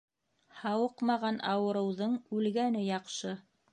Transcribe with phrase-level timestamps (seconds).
[0.61, 3.37] Һауыҡмаған ауырыуҙың үлгәне яҡшы.